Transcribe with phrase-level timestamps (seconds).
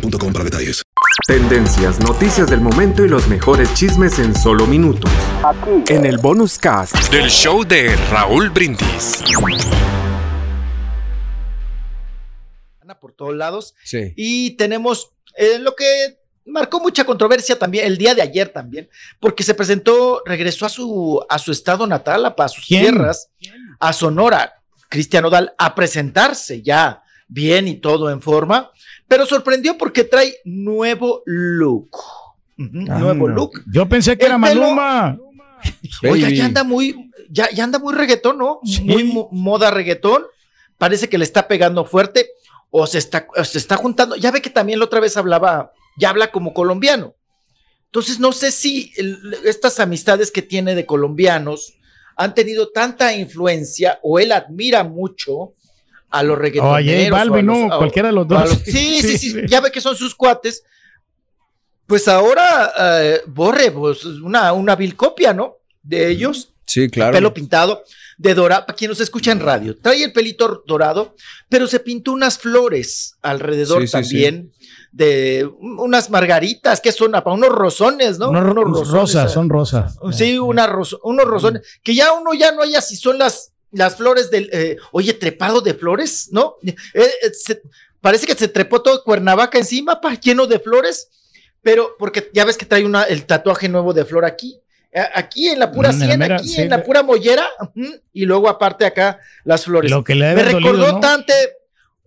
[0.00, 0.82] boostmobile.com para detalles.
[1.26, 5.10] Tendencias, noticias del momento y los mejores chismes en solo minutos.
[5.88, 9.22] En el bonus cast Del show de Raúl Brindis.
[12.80, 13.74] Anda por todos lados.
[13.84, 14.12] Sí.
[14.16, 18.88] Y tenemos eh, lo que marcó mucha controversia también el día de ayer también,
[19.18, 22.82] porque se presentó, regresó a su, a su estado natal, a, a sus ¿Quién?
[22.82, 23.30] tierras,
[23.80, 28.70] a Sonora, Cristiano Dal, a presentarse ya bien y todo en forma,
[29.08, 31.90] pero sorprendió porque trae nuevo look.
[32.58, 33.34] Ah, nuevo no.
[33.34, 33.62] look.
[33.72, 35.18] Yo pensé que El era pelo- Maluma.
[36.08, 36.36] Oiga, Baby.
[36.36, 38.60] ya anda muy, ya, ya anda muy reggaetón, ¿no?
[38.64, 38.82] Sí.
[38.82, 40.24] Muy mo- moda reggaetón.
[40.78, 42.28] Parece que le está pegando fuerte
[42.70, 44.16] o se está, o se está juntando.
[44.16, 47.14] Ya ve que también la otra vez hablaba, ya habla como colombiano.
[47.86, 51.74] Entonces, no sé si el- estas amistades que tiene de colombianos
[52.16, 55.52] han tenido tanta influencia o él admira mucho
[56.18, 57.04] a los reggaetoneros.
[57.04, 58.42] J Balvin, o a los- no, a- cualquiera de los dos.
[58.48, 60.62] los- sí, sí, sí, ya ve que son sus cuates.
[61.86, 62.72] Pues ahora,
[63.02, 65.56] eh, Borre, pues una, una vil copia, ¿no?
[65.82, 67.12] De ellos Sí, claro.
[67.12, 67.84] pelo pintado,
[68.18, 71.14] de dorado, para quien nos escucha en radio, trae el pelito dorado,
[71.48, 74.52] pero se pintó unas flores alrededor Sí, sí, también,
[74.90, 78.30] de un- unas margaritas, que son para unos rosones, ¿no?
[78.30, 79.34] Unos ro- rosones, rosas, eh.
[79.34, 79.96] son rosas.
[80.10, 83.96] Sí, una ros- unos rosones, que ya uno ya no haya si son las, las
[83.96, 86.56] flores del, eh, oye, trepado de flores, ¿no?
[86.64, 87.62] Eh, eh, se-
[88.00, 91.08] parece que se trepó todo Cuernavaca encima, pa, lleno de flores,
[91.62, 94.60] pero porque ya ves que trae una, el tatuaje nuevo de flor aquí,
[94.92, 97.46] eh, aquí en la pura Mm, en sien, mera- aquí sí, en la pura mollera,
[98.12, 99.90] y luego aparte acá las flores.
[99.90, 101.00] Lo que le me recordó dolido, ¿no?
[101.00, 101.32] tanto,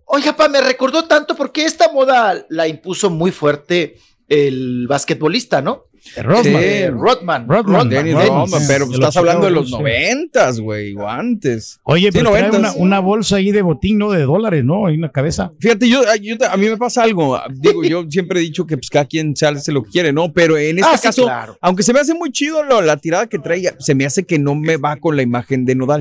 [0.06, 5.86] oiga, pa, me recordó tanto porque esta moda la impuso muy fuerte el basquetbolista, ¿no?
[6.22, 6.62] Rodman.
[6.62, 7.48] Eh, Rodman.
[7.48, 7.88] Rodman.
[7.88, 9.72] Dennis Rodman, Rodman, sí, pero de estás hablando de los sí.
[9.72, 11.78] noventas, güey, o antes.
[11.84, 14.10] Oye, Sí, pero trae una, una bolsa ahí de botín, ¿no?
[14.10, 14.88] De dólares, ¿no?
[14.88, 15.52] En la cabeza.
[15.60, 17.38] Fíjate, yo, yo- a mí me pasa algo.
[17.52, 20.32] Digo, yo siempre he dicho que pues, cada quien se hace lo que quiere, ¿no?
[20.32, 21.56] Pero en este Ah, sí, caso, claro.
[21.60, 24.38] aunque se me hace muy chido lo- la tirada que trae, se me hace que
[24.38, 26.00] no me va con la imagen de Nodal.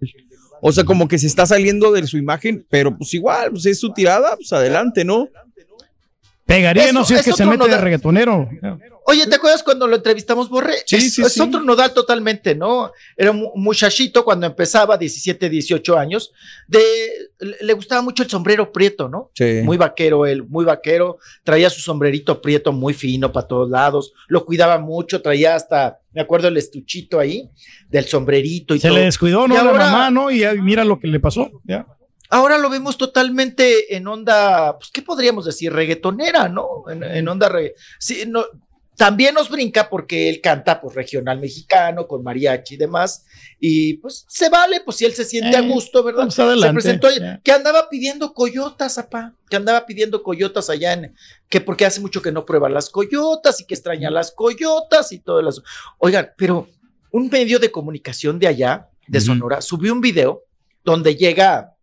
[0.61, 3.79] O sea, como que se está saliendo de su imagen, pero pues igual, pues es
[3.79, 5.29] su tirada, pues adelante, ¿no?
[6.49, 7.81] Pegaría, Eso- no sé, es es que se mete de nodal.
[7.83, 8.49] reggaetonero.
[9.05, 10.73] Oye, ¿te acuerdas cuando lo entrevistamos, Borre?
[10.85, 11.41] Sí, es, sí, es sí.
[11.41, 12.91] otro nodal totalmente, ¿no?
[13.15, 16.31] Era un muchachito cuando empezaba, 17, 18 años,
[16.67, 16.79] de,
[17.61, 19.31] le gustaba mucho el sombrero prieto, ¿no?
[19.35, 19.61] Sí.
[19.63, 24.43] Muy vaquero él, muy vaquero, traía su sombrerito prieto muy fino para todos lados, lo
[24.45, 27.49] cuidaba mucho, traía hasta, me acuerdo el estuchito ahí,
[27.89, 28.97] del sombrerito y Se todo.
[28.97, 29.53] le descuidó, ¿no?
[29.53, 30.29] Y La ahora- mamá, ¿no?
[30.31, 31.49] Y mira lo que le pasó.
[31.63, 31.85] Ya.
[32.29, 35.73] Ahora lo vemos totalmente en onda, pues, ¿qué podríamos decir?
[35.73, 36.83] Reggaetonera, ¿no?
[36.89, 38.45] En, en onda regga- sí, no,
[38.95, 43.25] también nos brinca porque él canta, pues, regional mexicano, con mariachi y demás,
[43.59, 46.25] y pues se vale, pues si él se siente a Eh, gusto, ¿verdad?
[46.25, 47.39] pues, adelante, se presentó, ya.
[47.43, 51.15] que andaba pidiendo coyotas, apá, que andaba pidiendo coyotas allá en,
[51.49, 55.19] que porque hace mucho que no prueba las coyotas y que extraña las coyotas y
[55.19, 55.63] todo eso.
[55.97, 56.67] Oigan, pero
[57.11, 59.19] un medio de comunicación de allá, de.
[59.21, 60.43] Sonora, subió un video
[60.83, 61.73] donde llega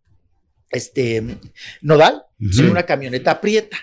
[0.71, 1.39] este
[1.81, 2.61] Nodal Ujú.
[2.61, 3.79] en una camioneta prieta.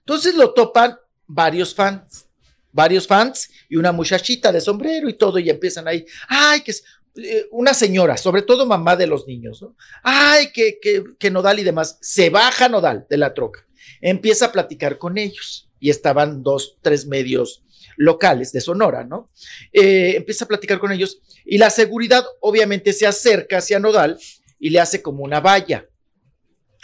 [0.00, 0.96] Entonces lo topan
[1.26, 2.26] varios fans,
[2.72, 6.84] varios fans y una muchachita de sombrero y todo, y empiezan ahí, ay, que es
[7.16, 9.76] eh, una señora, sobre todo mamá de los niños, ¿no?
[10.02, 11.98] Ay, que, que, que Nodal y demás.
[12.00, 13.66] Se baja Nodal de la troca,
[14.00, 17.64] empieza a platicar con ellos, y estaban dos, tres medios
[17.96, 19.30] locales de Sonora, ¿no?
[19.72, 24.18] Eh, empieza a platicar con ellos, y la seguridad obviamente se acerca hacia Nodal
[24.58, 25.86] y le hace como una valla.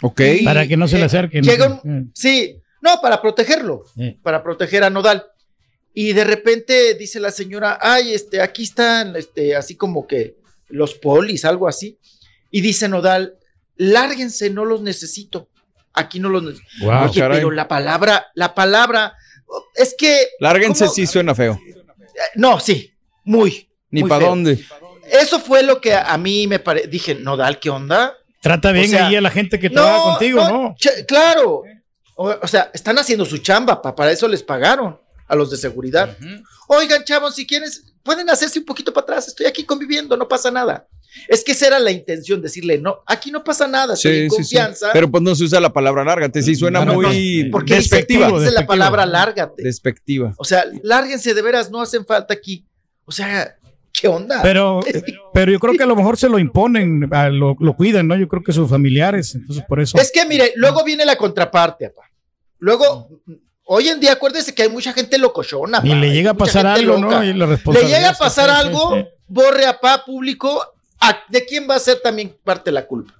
[0.01, 0.21] Ok.
[0.41, 1.43] Y, Para que no se le eh, acerquen.
[1.43, 4.17] llega un- Eh, Sí, no, para protegerlo, eh.
[4.23, 5.25] para proteger a Nodal.
[5.93, 10.37] Y de repente dice la señora, ay, este, aquí están, este, así como que
[10.69, 11.97] los polis, algo así.
[12.51, 13.35] Y dice Nodal,
[13.75, 15.49] lárguense, no los necesito.
[15.93, 16.69] Aquí no los necesito.
[16.85, 17.37] Guau, Oye, caray.
[17.37, 19.13] pero la palabra, la palabra,
[19.75, 20.27] es que.
[20.39, 20.93] Lárguense ¿cómo?
[20.95, 21.59] sí suena feo.
[22.35, 22.93] No, sí,
[23.25, 23.69] muy.
[23.91, 24.63] Ni para dónde.
[25.11, 26.87] Eso fue lo que a mí me parece.
[26.87, 28.13] Dije, Nodal, ¿qué onda?
[28.41, 30.75] Trata bien O sea, ahí a la gente que trabaja contigo, ¿no?
[31.07, 31.63] claro.
[32.15, 35.57] O, o sea, están haciendo su chamba, pa, para eso les pagaron a los de
[35.57, 36.17] seguridad.
[36.67, 39.27] Oigan, chavos, si quieres, pueden hacerse un poquito para atrás.
[39.29, 40.87] Estoy aquí conviviendo, no pasa nada.
[41.27, 44.35] Es que esa era la intención, decirle, no, aquí no pasa nada, estoy en Sí,
[44.35, 44.89] confianza.
[44.93, 47.75] Pero pues no se usa la palabra lárgate, sí suena No, no, muy no, porque
[47.75, 48.27] despectiva.
[48.27, 49.63] dice- dice la palabra lárgate.
[49.63, 50.33] Despectiva.
[50.37, 52.65] O sea, lárguense de veras, no hacen falta aquí.
[53.05, 53.55] O sea,
[53.99, 54.41] ¿qué onda?
[54.41, 54.79] Pero,
[55.33, 58.15] pero yo creo que a lo mejor se lo imponen, lo, lo cuidan, ¿no?
[58.15, 59.97] Yo creo que sus familiares, entonces por eso.
[59.97, 62.07] Es que mire, luego viene la contraparte, papá.
[62.59, 63.09] Luego,
[63.63, 65.81] hoy en día, acuérdese que hay mucha gente locochona.
[65.83, 67.19] Y pa, le llega a pasar algo, loca.
[67.19, 67.23] ¿no?
[67.23, 68.95] Y la Le llega a pasar algo,
[69.27, 70.61] borre a pa público.
[70.99, 73.13] ¿a- ¿De quién va a ser también parte de la culpa?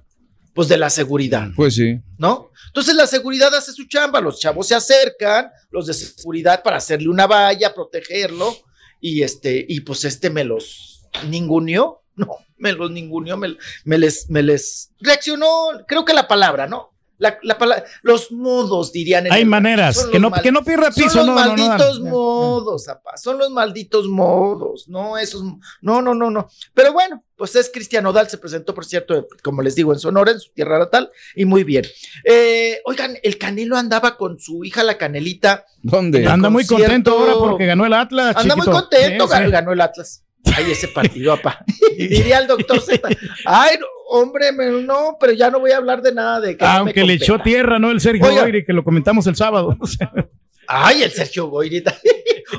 [0.53, 1.99] Pues de la seguridad, Pues sí.
[2.17, 2.49] ¿no?
[2.67, 7.07] Entonces la seguridad hace su chamba, los chavos se acercan, los de seguridad para hacerle
[7.07, 8.53] una valla, protegerlo,
[8.99, 13.55] y este, y pues este me los ninguneó, no, me los ninguneó, me,
[13.85, 16.93] me les, me les reaccionó, creo que la palabra, ¿no?
[17.19, 19.27] La, la palabra, los modos dirían.
[19.27, 21.45] en Hay el- maneras, son que los no, que no pierda piso, son los no,
[21.45, 22.09] no, no, malditos no.
[22.09, 25.43] modos, apá, son los malditos modos, no esos,
[25.81, 26.47] no, no, no, no.
[26.73, 30.31] Pero bueno, pues es Cristian Odal, se presentó, por cierto, como les digo, en Sonora,
[30.31, 31.85] en su tierra natal, y muy bien.
[32.23, 35.65] Eh, oigan, el Canelo andaba con su hija, la Canelita.
[35.81, 36.25] ¿Dónde?
[36.27, 38.35] Anda muy contento ahora porque ganó el Atlas.
[38.37, 38.81] Anda muy chiquito.
[38.81, 39.39] contento, Sí, sí.
[39.39, 40.23] ganó, ganó el Atlas.
[40.55, 41.63] Ay, ese partido, apá.
[41.97, 43.07] Diría el doctor Z.
[43.45, 46.63] Ay, no, hombre, me- no, pero ya no voy a hablar de nada de que
[46.65, 47.91] no Aunque le echó tierra, ¿no?
[47.91, 48.41] El Sergio Oiga.
[48.41, 49.77] Goyri, que lo comentamos el sábado.
[50.67, 51.83] Ay, el Sergio Goyri.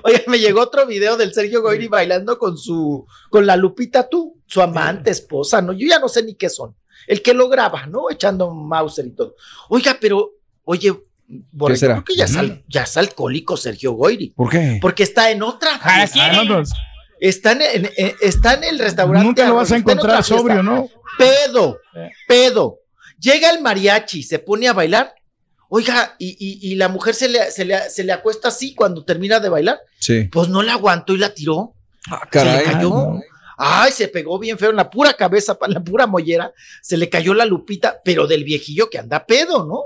[0.02, 4.40] Oye, me llegó otro video del Sergio Goyri bailando con su, con la Lupita tú,
[4.46, 5.72] su amante, esposa, ¿no?
[5.72, 6.74] Yo ya no sé ni qué son.
[7.06, 8.10] El que lo graba, ¿no?
[8.10, 9.34] Echando Mauser y todo.
[9.68, 10.32] Oiga, pero,
[10.64, 10.92] oye,
[11.52, 11.94] Borrego, será?
[11.94, 14.30] creo que ya es, al- ya es alcohólico Sergio Goyri.
[14.30, 14.78] ¿Por qué?
[14.82, 16.62] Porque está en otra ah, fiesta.
[17.20, 19.26] Está en, en- en- está en el restaurante.
[19.26, 20.88] nunca lo vas a encontrar sobrio, ¿no?
[21.24, 22.10] Pedo, Eh.
[22.26, 22.78] pedo.
[23.18, 25.14] Llega el mariachi, se pone a bailar.
[25.68, 29.04] Oiga, y, y- y la mujer se le, se, le, se le acuesta así cuando
[29.04, 29.78] termina de bailar.
[30.00, 30.24] Sí.
[30.24, 31.74] Pues no la aguantó y la tiró.
[32.10, 33.20] Ah, Se le cayó.
[33.62, 36.52] Ay, se pegó bien feo en la pura cabeza, pa- en la pura mollera.
[36.80, 39.82] Se le cayó la lupita, pero del viejillo que anda pedo, ¿no?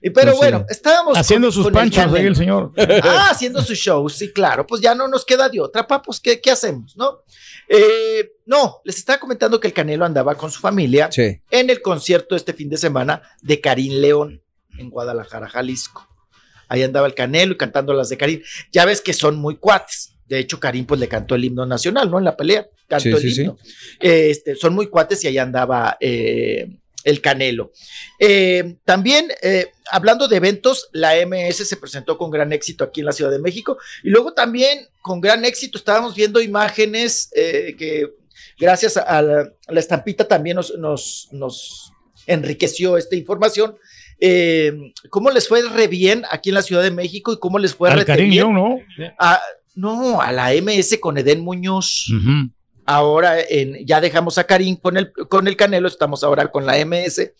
[0.00, 0.38] Y pero Pues sí.
[0.38, 2.28] bueno, estábamos Haciendo con- sus con el panchos Canelo.
[2.28, 2.72] el señor.
[3.02, 6.20] Ah, haciendo su show, sí, claro, pues ya no nos queda de otra, pa, pues,
[6.20, 7.22] ¿qué, qué hacemos, no?
[7.68, 11.40] Eh, no, les estaba comentando que el Canelo andaba con su familia Sí.
[11.50, 14.42] en el concierto este fin de semana de Karim León
[14.78, 16.06] en Guadalajara, Jalisco.
[16.68, 18.42] Ahí andaba el Canelo y cantando las de Karim.
[18.72, 20.12] Ya ves que son muy cuates.
[20.28, 22.18] De hecho, Karim pues le cantó el himno nacional, ¿no?
[22.18, 23.40] En la pelea, cantó Sí, el sí, sí.
[23.42, 23.58] himno.
[24.00, 26.68] Este, son muy cuates y ahí andaba eh,
[27.04, 27.70] el Canelo.
[28.18, 33.06] Eh, también, eh, hablando de eventos, la MS se presentó con gran éxito aquí en
[33.06, 33.78] la Ciudad de México.
[34.02, 38.10] Y luego también, con gran éxito, estábamos viendo imágenes eh, que
[38.58, 41.92] gracias a la, a la estampita también nos, nos, nos
[42.26, 43.76] enriqueció esta información.
[44.18, 47.74] Eh, ¿Cómo les fue re bien aquí en la Ciudad de México y cómo les
[47.74, 48.44] fue Al re Karim bien?
[48.46, 48.78] León, ¿no?
[49.76, 52.06] No, a la MS con Eden Muñoz.
[52.84, 56.76] Ahora en, ya dejamos a Karim con el, con el Canelo, estamos ahora con la
[56.84, 57.32] MS,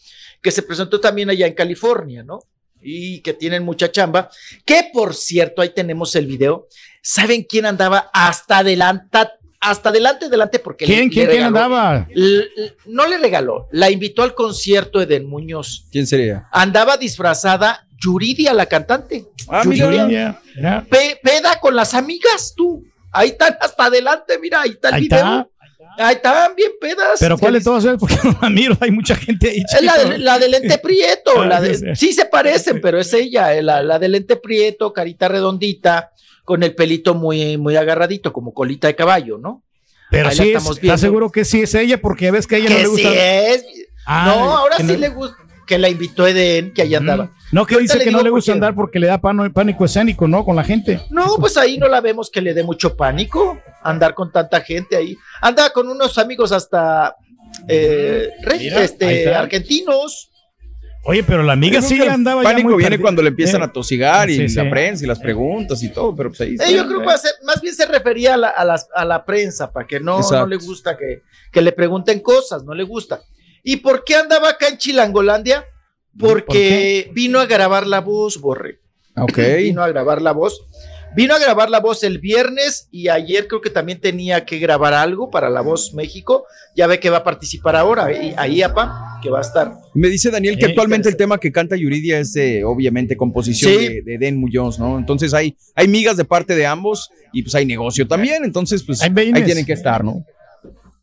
[0.42, 2.40] que se presentó también allá en California, ¿no?
[2.82, 4.28] Y que tienen mucha chamba.
[4.64, 6.68] Que por cierto, ahí tenemos el video.
[7.02, 9.18] ¿Saben quién andaba hasta adelante?
[9.60, 11.68] Hasta adelante, adelante, porque le- ¿Quién, le quién, quién andaba?
[12.86, 15.86] No le regaló, la invitó al concierto Eden Muñoz.
[15.90, 16.46] ¿Quién sería?
[16.52, 19.24] Andaba disfrazada Yuridia, la cantante.
[19.48, 19.88] Ah, mira.
[19.90, 20.86] Mira, mira.
[20.88, 22.84] Pe- peda con las amigas, tú.
[23.12, 25.18] Ahí están hasta adelante, mira, ahí está el Ahí video.
[25.18, 25.48] está.
[25.98, 27.18] Ahí están bien pedas.
[27.18, 27.96] Pero ¿cuál de todas es?
[27.98, 29.62] Porque no la miro, hay mucha gente ahí.
[29.72, 30.10] Es la chiquito.
[30.10, 33.62] de, la de lente prieto, Ah, la de- sí, se parecen, pero es ella, eh,
[33.62, 36.10] la, la de lente prieto, carita redondita,
[36.44, 39.62] con el pelito muy, muy agarradito, como colita de caballo, ¿no?
[40.10, 40.68] Pero ahí sí, es.
[40.68, 42.00] ¿estás seguro que sí es ella?
[42.00, 43.08] Porque ves que a ella no Que le gusta.
[43.10, 43.64] sí es.
[44.06, 45.36] Ah, no, ahora sí no- le gusta,
[45.66, 47.32] que la invitó Eden, que ahí andaba.
[47.52, 50.44] No, que dice que no le gusta andar porque le da pano- pánico escénico, ¿no?
[50.44, 51.00] Con la gente.
[51.10, 54.96] No, pues ahí no la vemos que le dé mucho pánico andar con tanta gente
[54.96, 55.16] ahí.
[55.40, 57.16] Anda con unos amigos hasta
[57.68, 60.30] eh, Mira, este, argentinos.
[61.08, 63.72] Oye, pero la amiga sí andaba ya pánico muy viene cuando le empiezan Eh, a
[63.72, 64.70] tosigar y sí, la sí.
[64.70, 66.68] prensa y las preguntas y todo, pero pues ahí está.
[66.68, 68.88] Eh, yo creo que va a ser- más bien se refería a la, a las-
[68.92, 72.74] a la prensa, para que no, no le gusta que, que le pregunten cosas, no
[72.74, 73.20] le gusta.
[73.68, 75.64] ¿Y por qué andaba acá en Chilangolandia?
[76.16, 78.78] Porque vino a grabar la voz, Borre.
[79.16, 79.36] Ok.
[79.58, 80.62] Vino a grabar la voz.
[81.16, 84.92] Vino a grabar la voz el viernes y ayer creo que también tenía que grabar
[84.94, 86.44] algo para la voz México.
[86.76, 89.72] Ya ve que va a participar ahora ahí, ahí apa, que va a estar.
[89.94, 93.72] Me dice Daniel que Eh, actualmente el tema que canta Yuridia es de, obviamente, composición
[93.72, 93.78] Sí.
[93.88, 94.98] de, de Den Muñoz, ¿no?
[94.98, 99.02] Entonces hay, hay migas de parte de ambos y pues hay negocio también, entonces pues
[99.02, 100.24] ahí tienen que estar, ¿no?